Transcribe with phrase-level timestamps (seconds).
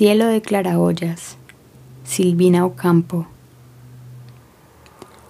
[0.00, 1.36] Cielo de claraboyas.
[2.04, 3.26] Silvina Ocampo.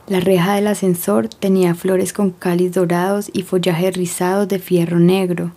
[0.06, 5.50] La reja del ascensor tenía flores con cáliz dorados y follaje rizado de fierro negro,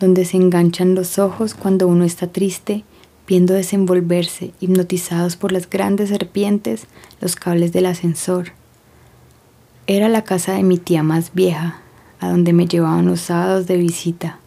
[0.00, 2.84] donde se enganchan los ojos cuando uno está triste,
[3.28, 6.86] viendo desenvolverse, hipnotizados por las grandes serpientes,
[7.20, 8.52] los cables del ascensor.
[9.86, 11.82] Era la casa de mi tía más vieja,
[12.18, 14.38] a donde me llevaban los sábados de visita.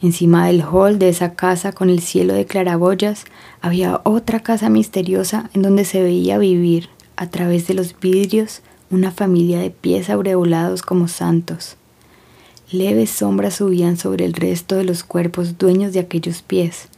[0.00, 3.24] Encima del hall de esa casa con el cielo de claraboyas
[3.60, 9.10] había otra casa misteriosa en donde se veía vivir, a través de los vidrios, una
[9.10, 11.76] familia de pies aureolados como santos.
[12.70, 16.88] Leves sombras subían sobre el resto de los cuerpos dueños de aquellos pies,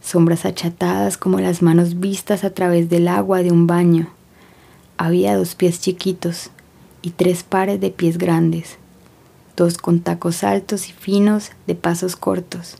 [0.00, 4.10] sombras achatadas como las manos vistas a través del agua de un baño.
[4.96, 6.50] Había dos pies chiquitos
[7.02, 8.78] y tres pares de pies grandes
[9.56, 12.76] dos con tacos altos y finos de pasos cortos.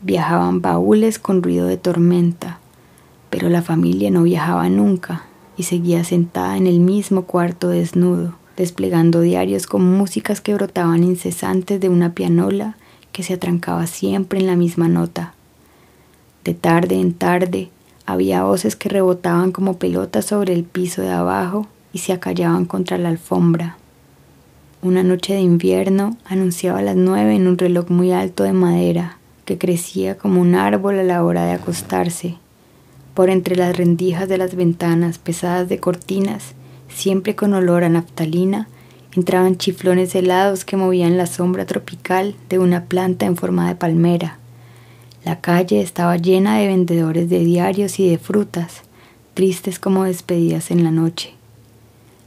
[0.00, 2.58] Viajaban baúles con ruido de tormenta,
[3.28, 5.24] pero la familia no viajaba nunca
[5.56, 11.80] y seguía sentada en el mismo cuarto desnudo, desplegando diarios con músicas que brotaban incesantes
[11.80, 12.76] de una pianola
[13.12, 15.34] que se atrancaba siempre en la misma nota.
[16.44, 17.70] De tarde en tarde
[18.06, 22.98] había voces que rebotaban como pelotas sobre el piso de abajo y se acallaban contra
[22.98, 23.76] la alfombra.
[24.82, 29.58] Una noche de invierno anunciaba las nueve en un reloj muy alto de madera que
[29.58, 32.36] crecía como un árbol a la hora de acostarse.
[33.12, 36.54] Por entre las rendijas de las ventanas pesadas de cortinas,
[36.88, 38.68] siempre con olor a naftalina,
[39.14, 44.38] entraban chiflones helados que movían la sombra tropical de una planta en forma de palmera.
[45.26, 48.80] La calle estaba llena de vendedores de diarios y de frutas,
[49.34, 51.34] tristes como despedidas en la noche.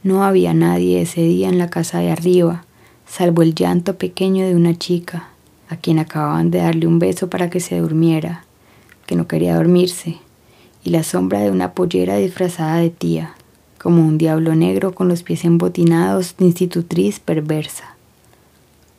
[0.04, 2.66] No había nadie ese día en la casa de arriba,
[3.08, 5.30] salvo el llanto pequeño de una chica,
[5.70, 8.44] a quien acababan de darle un beso para que se durmiera,
[9.06, 10.18] que no quería dormirse,
[10.84, 13.34] y la sombra de una pollera disfrazada de tía,
[13.78, 17.96] como un diablo negro con los pies embotinados de institutriz perversa.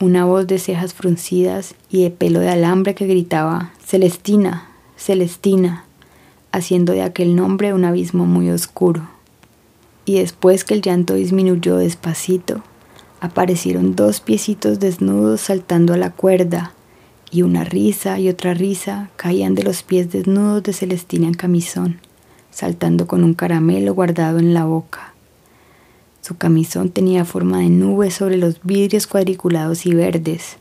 [0.01, 5.85] Una voz de cejas fruncidas y de pelo de alambre que gritaba Celestina, Celestina,
[6.51, 9.07] haciendo de aquel nombre un abismo muy oscuro
[10.05, 12.63] y después que el llanto disminuyó despacito,
[13.21, 16.73] aparecieron dos piecitos desnudos saltando a la cuerda,
[17.31, 22.01] y una risa y otra risa caían de los pies desnudos de Celestina en camisón,
[22.51, 25.15] saltando con un caramelo guardado en la boca.
[26.21, 30.57] Su camisón tenía forma de nube sobre los vidrios cuadriculados y verdes.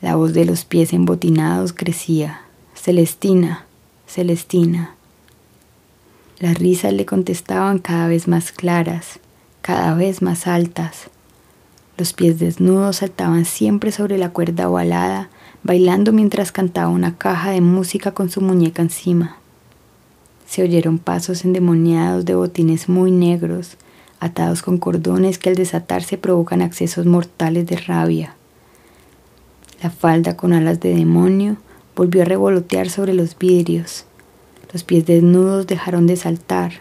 [0.00, 2.42] La voz de los pies embotinados crecía.
[2.74, 3.66] Celestina,
[4.06, 4.94] Celestina.
[6.42, 9.20] Las risas le contestaban cada vez más claras,
[9.60, 11.08] cada vez más altas.
[11.96, 15.30] Los pies desnudos saltaban siempre sobre la cuerda ovalada,
[15.62, 19.36] bailando mientras cantaba una caja de música con su muñeca encima.
[20.44, 23.76] Se oyeron pasos endemoniados de botines muy negros,
[24.18, 28.34] atados con cordones que al desatarse provocan accesos mortales de rabia.
[29.80, 31.58] La falda con alas de demonio
[31.94, 34.06] volvió a revolotear sobre los vidrios.
[34.72, 36.72] Los pies desnudos dejaron de saltar.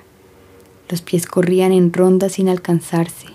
[0.87, 3.27] Los pies corrían en ronda sin alcanzarse.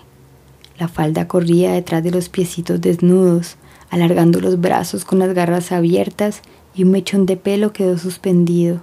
[0.79, 3.57] La falda corría detrás de los piecitos desnudos,
[3.91, 6.41] alargando los brazos con las garras abiertas
[6.73, 8.81] y un mechón de pelo quedó suspendido,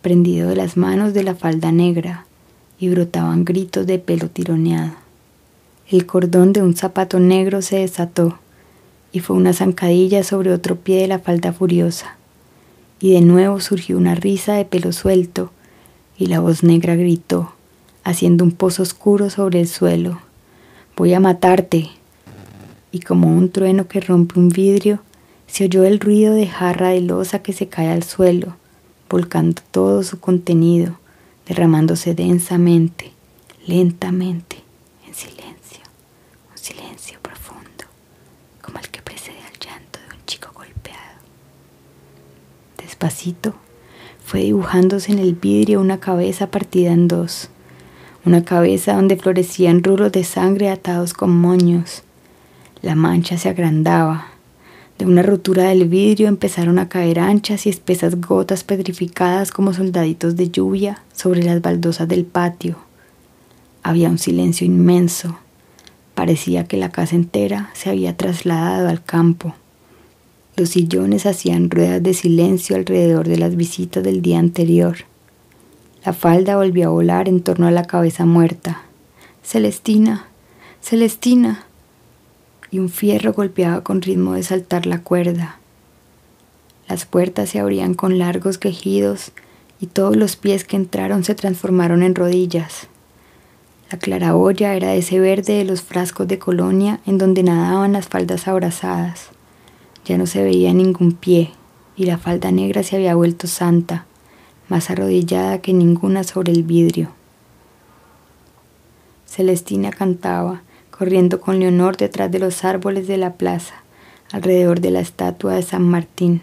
[0.00, 2.24] prendido de las manos de la falda negra,
[2.78, 4.92] y brotaban gritos de pelo tironeado.
[5.90, 8.38] El cordón de un zapato negro se desató,
[9.12, 12.16] y fue una zancadilla sobre otro pie de la falda furiosa
[13.00, 15.50] y de nuevo surgió una risa de pelo suelto,
[16.18, 17.54] y la voz negra gritó,
[18.04, 20.20] haciendo un pozo oscuro sobre el suelo,
[20.96, 21.88] voy a matarte.
[22.92, 25.00] Y como un trueno que rompe un vidrio,
[25.46, 28.56] se oyó el ruido de jarra de losa que se cae al suelo,
[29.08, 30.98] volcando todo su contenido,
[31.46, 33.12] derramándose densamente,
[33.66, 34.56] lentamente,
[35.06, 35.84] en silencio,
[36.50, 37.84] un silencio profundo,
[38.62, 41.00] como el que precede al llanto de un chico golpeado.
[43.00, 43.54] Despacito
[44.22, 47.48] fue dibujándose en el vidrio una cabeza partida en dos,
[48.26, 52.02] una cabeza donde florecían rulos de sangre atados con moños.
[52.82, 54.26] La mancha se agrandaba.
[54.98, 60.36] De una rotura del vidrio empezaron a caer anchas y espesas gotas petrificadas como soldaditos
[60.36, 62.76] de lluvia sobre las baldosas del patio.
[63.82, 65.38] Había un silencio inmenso.
[66.14, 69.54] Parecía que la casa entera se había trasladado al campo.
[70.60, 74.94] Los sillones hacían ruedas de silencio alrededor de las visitas del día anterior.
[76.04, 78.82] La falda volvió a volar en torno a la cabeza muerta.
[79.42, 80.26] Celestina,
[80.82, 81.64] Celestina.
[82.70, 85.58] Y un fierro golpeaba con ritmo de saltar la cuerda.
[86.90, 89.32] Las puertas se abrían con largos quejidos
[89.80, 92.86] y todos los pies que entraron se transformaron en rodillas.
[93.90, 98.46] La claraboya era ese verde de los frascos de colonia en donde nadaban las faldas
[98.46, 99.30] abrazadas.
[100.04, 101.50] Ya no se veía ningún pie,
[101.96, 104.06] y la falda negra se había vuelto santa,
[104.68, 107.10] más arrodillada que ninguna sobre el vidrio.
[109.26, 113.74] Celestina cantaba, corriendo con Leonor detrás de los árboles de la plaza,
[114.32, 116.42] alrededor de la estatua de San Martín.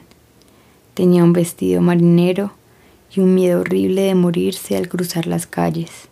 [0.94, 2.52] Tenía un vestido marinero
[3.14, 6.10] y un miedo horrible de morirse al cruzar las calles.